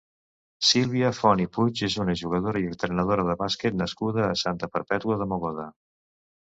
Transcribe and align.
Sílvia 0.69 1.11
Font 1.17 1.43
i 1.45 1.45
Puig 1.57 1.83
és 1.89 1.99
una 2.05 2.17
jugadora 2.23 2.63
i 2.65 2.73
entrenadora 2.73 3.29
de 3.31 3.39
bàsquet 3.45 3.81
nascuda 3.85 4.27
a 4.31 4.43
Santa 4.45 4.75
Perpètua 4.77 5.21
de 5.23 5.31
Mogoda. 5.35 5.71